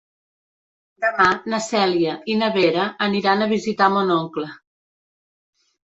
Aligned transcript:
Demà 1.05 1.27
na 1.53 1.59
Cèlia 1.67 2.17
i 2.35 2.39
na 2.41 2.51
Vera 2.57 2.89
aniran 3.11 3.45
a 3.49 3.53
visitar 3.55 3.93
mon 3.99 4.15
oncle. 4.19 4.51